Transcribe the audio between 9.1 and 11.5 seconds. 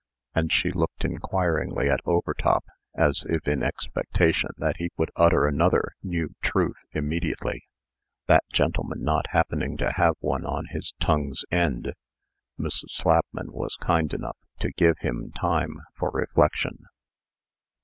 happening to have one on his tongue's